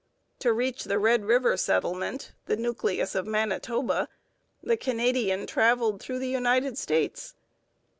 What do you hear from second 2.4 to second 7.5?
the nucleus of Manitoba, the Canadian travelled through the United States.